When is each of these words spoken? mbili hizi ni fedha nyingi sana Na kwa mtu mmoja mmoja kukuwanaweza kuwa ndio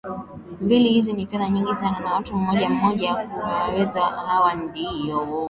mbili 0.61 0.89
hizi 0.89 1.13
ni 1.13 1.27
fedha 1.27 1.49
nyingi 1.49 1.75
sana 1.75 1.99
Na 1.99 2.09
kwa 2.09 2.19
mtu 2.19 2.35
mmoja 2.35 2.69
mmoja 2.69 3.15
kukuwanaweza 3.15 4.01
kuwa 4.09 4.53
ndio 4.55 5.27